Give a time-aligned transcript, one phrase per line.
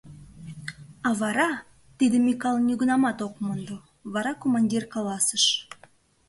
[1.07, 1.49] А вара...—
[1.97, 3.77] тидым Микале нигунамат ок мондо!—
[4.13, 5.43] вара командир каласыш: